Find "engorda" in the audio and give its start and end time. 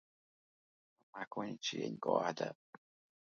1.89-2.47